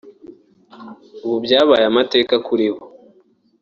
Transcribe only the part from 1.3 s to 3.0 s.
byabaye amateka kuri bo